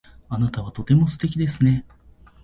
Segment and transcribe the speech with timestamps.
[0.29, 1.85] あなたはとても素敵ですね。